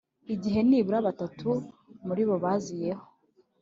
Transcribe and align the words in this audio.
igihe 0.33 0.59
nibura 0.67 0.99
batatu 1.07 1.49
muri 2.05 2.21
bo 2.27 2.35
baziyeho 2.43 3.03